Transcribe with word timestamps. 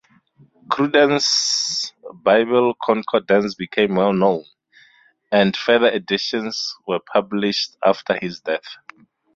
Cruden's 0.67 1.93
Bible 2.11 2.73
Concordance 2.81 3.53
became 3.53 3.93
well-known, 3.93 4.45
and 5.31 5.55
further 5.55 5.89
editions 5.91 6.75
were 6.87 6.97
published 7.13 7.77
after 7.85 8.17
his 8.17 8.39
death. 8.39 8.65